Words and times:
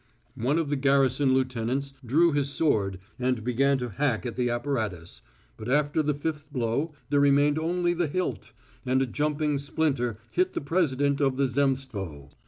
One 0.37 0.57
of 0.57 0.69
the 0.71 0.75
garrison 0.77 1.35
lieutenants 1.35 1.93
drew 2.03 2.31
his 2.31 2.49
sword 2.49 2.97
and 3.19 3.43
began 3.43 3.77
to 3.77 3.89
hack 3.89 4.25
at 4.25 4.35
the 4.35 4.49
apparatus, 4.49 5.21
but 5.57 5.69
after 5.69 6.01
the 6.01 6.15
fifth 6.15 6.51
blow 6.51 6.93
there 7.11 7.19
remained 7.19 7.59
only 7.59 7.93
the 7.93 8.07
hilt, 8.07 8.51
and 8.83 8.99
a 9.03 9.05
jumping 9.05 9.59
splinter 9.59 10.17
hit 10.31 10.53
the 10.55 10.61
president 10.61 11.21
of 11.21 11.37
the 11.37 11.45
Zemstvo. 11.45 12.31